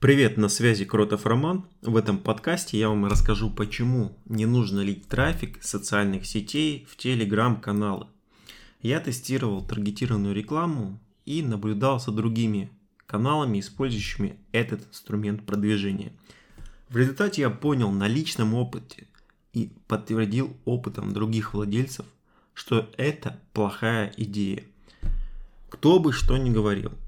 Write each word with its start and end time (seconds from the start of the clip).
Привет, 0.00 0.36
на 0.36 0.48
связи 0.48 0.84
Кротов 0.84 1.26
Роман. 1.26 1.64
В 1.82 1.96
этом 1.96 2.18
подкасте 2.18 2.78
я 2.78 2.88
вам 2.88 3.06
расскажу, 3.06 3.50
почему 3.50 4.16
не 4.26 4.46
нужно 4.46 4.78
лить 4.78 5.08
трафик 5.08 5.60
социальных 5.60 6.24
сетей 6.24 6.86
в 6.88 6.96
телеграм-каналы. 6.96 8.06
Я 8.80 9.00
тестировал 9.00 9.60
таргетированную 9.60 10.36
рекламу 10.36 11.00
и 11.26 11.42
наблюдал 11.42 11.98
за 11.98 12.12
другими 12.12 12.70
каналами, 13.06 13.58
использующими 13.58 14.36
этот 14.52 14.86
инструмент 14.88 15.44
продвижения. 15.44 16.12
В 16.88 16.96
результате 16.96 17.42
я 17.42 17.50
понял 17.50 17.90
на 17.90 18.06
личном 18.06 18.54
опыте 18.54 19.08
и 19.52 19.72
подтвердил 19.88 20.56
опытом 20.64 21.12
других 21.12 21.54
владельцев, 21.54 22.06
что 22.54 22.88
это 22.96 23.40
плохая 23.52 24.14
идея. 24.16 24.62
Кто 25.68 25.98
бы 25.98 26.12
что 26.12 26.36
ни 26.36 26.50
говорил– 26.50 26.92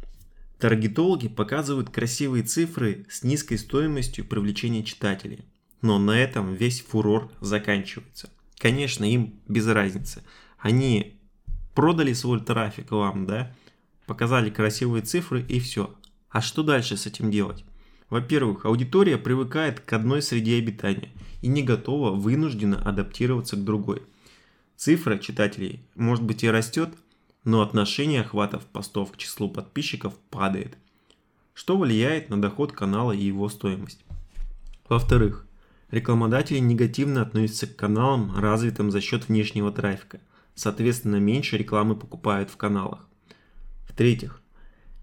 Таргетологи 0.60 1.28
показывают 1.28 1.88
красивые 1.88 2.44
цифры 2.44 3.06
с 3.08 3.22
низкой 3.22 3.56
стоимостью 3.56 4.26
привлечения 4.26 4.84
читателей. 4.84 5.46
Но 5.80 5.98
на 5.98 6.10
этом 6.20 6.52
весь 6.52 6.82
фурор 6.82 7.32
заканчивается. 7.40 8.28
Конечно, 8.58 9.10
им 9.10 9.40
без 9.48 9.66
разницы. 9.66 10.22
Они 10.58 11.18
продали 11.74 12.12
свой 12.12 12.40
трафик 12.40 12.90
вам, 12.90 13.26
да, 13.26 13.56
показали 14.04 14.50
красивые 14.50 15.02
цифры 15.02 15.42
и 15.42 15.58
все. 15.60 15.94
А 16.28 16.42
что 16.42 16.62
дальше 16.62 16.98
с 16.98 17.06
этим 17.06 17.30
делать? 17.30 17.64
Во-первых, 18.10 18.66
аудитория 18.66 19.16
привыкает 19.16 19.80
к 19.80 19.90
одной 19.94 20.20
среде 20.20 20.58
обитания 20.58 21.08
и 21.40 21.48
не 21.48 21.62
готова 21.62 22.10
вынужденно 22.10 22.76
адаптироваться 22.82 23.56
к 23.56 23.64
другой. 23.64 24.02
Цифра 24.76 25.16
читателей 25.16 25.80
может 25.94 26.22
быть 26.22 26.44
и 26.44 26.50
растет, 26.50 26.90
но 27.44 27.62
отношение 27.62 28.20
охватов 28.20 28.66
постов 28.66 29.12
к 29.12 29.16
числу 29.16 29.48
подписчиков 29.48 30.14
падает, 30.30 30.76
что 31.54 31.76
влияет 31.76 32.28
на 32.28 32.40
доход 32.40 32.72
канала 32.72 33.12
и 33.12 33.24
его 33.24 33.48
стоимость. 33.48 34.04
Во-вторых, 34.88 35.46
рекламодатели 35.90 36.58
негативно 36.58 37.22
относятся 37.22 37.66
к 37.66 37.76
каналам, 37.76 38.36
развитым 38.36 38.90
за 38.90 39.00
счет 39.00 39.28
внешнего 39.28 39.72
трафика, 39.72 40.20
соответственно 40.54 41.16
меньше 41.16 41.56
рекламы 41.56 41.96
покупают 41.96 42.50
в 42.50 42.56
каналах. 42.56 43.08
В-третьих, 43.88 44.40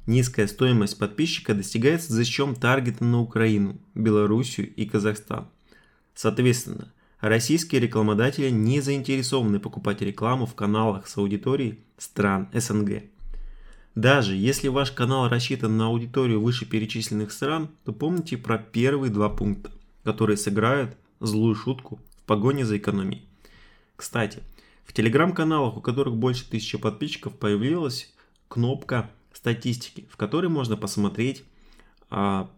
низкая 0.06 0.48
стоимость 0.48 0.98
подписчика 0.98 1.54
достигается 1.54 2.14
за 2.14 2.26
счет 2.26 2.60
таргета 2.60 3.04
на 3.04 3.20
Украину, 3.22 3.80
Белоруссию 3.96 4.74
и 4.74 4.86
Казахстан. 4.86 5.48
Соответственно, 6.14 6.92
российские 7.20 7.82
рекламодатели 7.82 8.50
не 8.50 8.82
заинтересованы 8.82 9.60
покупать 9.60 10.02
рекламу 10.02 10.46
в 10.46 10.56
каналах 10.56 11.08
с 11.08 11.18
аудиторией 11.18 11.80
стран 11.98 12.50
СНГ. 12.54 13.04
Даже 13.96 14.36
если 14.36 14.68
ваш 14.68 14.92
канал 14.92 15.28
рассчитан 15.28 15.76
на 15.76 15.88
аудиторию 15.88 16.42
вышеперечисленных 16.42 17.32
стран, 17.32 17.70
то 17.84 17.92
помните 17.92 18.38
про 18.38 18.60
первые 18.60 19.12
два 19.12 19.30
пункта, 19.30 19.72
которые 20.04 20.38
сыграют 20.38 20.96
злую 21.20 21.56
шутку 21.56 22.00
в 22.18 22.24
погоне 22.24 22.64
за 22.64 22.78
экономией. 22.78 23.26
Кстати, 23.96 24.44
в 24.86 24.94
телеграм-каналах, 24.94 25.78
у 25.78 25.82
которых 25.82 26.16
больше 26.16 26.48
тысячи 26.48 26.78
подписчиков, 26.78 27.34
появилась 27.34 28.14
кнопка 28.48 29.10
статистики, 29.34 30.08
в 30.12 30.18
которой 30.18 30.48
можно 30.48 30.78
посмотреть, 30.78 31.44
а, 32.12 32.50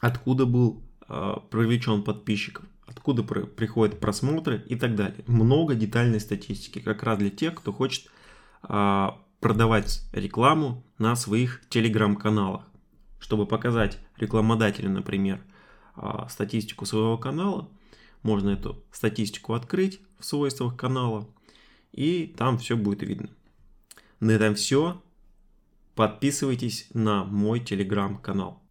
откуда 0.00 0.44
был 0.44 0.82
а, 1.08 1.40
привлечен 1.50 2.02
подписчиков 2.02 2.66
откуда 3.08 3.22
приходят 3.22 4.00
просмотры 4.00 4.62
и 4.66 4.76
так 4.76 4.94
далее. 4.94 5.24
Много 5.26 5.74
детальной 5.74 6.20
статистики, 6.20 6.78
как 6.78 7.02
раз 7.02 7.18
для 7.18 7.30
тех, 7.30 7.54
кто 7.54 7.72
хочет 7.72 8.10
а, 8.62 9.18
продавать 9.40 10.02
рекламу 10.12 10.84
на 10.98 11.16
своих 11.16 11.62
телеграм-каналах. 11.70 12.64
Чтобы 13.18 13.46
показать 13.46 13.98
рекламодателю, 14.16 14.90
например, 14.90 15.40
а, 15.94 16.28
статистику 16.28 16.84
своего 16.84 17.16
канала, 17.16 17.68
можно 18.22 18.50
эту 18.50 18.84
статистику 18.92 19.54
открыть 19.54 20.00
в 20.18 20.24
свойствах 20.24 20.76
канала, 20.76 21.26
и 21.92 22.34
там 22.36 22.58
все 22.58 22.76
будет 22.76 23.02
видно. 23.02 23.30
На 24.20 24.32
этом 24.32 24.54
все. 24.54 25.02
Подписывайтесь 25.94 26.88
на 26.92 27.24
мой 27.24 27.60
телеграм-канал. 27.60 28.62